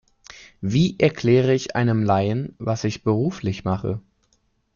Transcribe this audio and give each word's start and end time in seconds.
Wie 0.61 0.95
erkläre 0.99 1.53
ich 1.53 1.75
einem 1.75 2.01
Laien, 2.01 2.55
was 2.57 2.85
ich 2.85 3.03
beruflich 3.03 3.65
mache? 3.65 4.01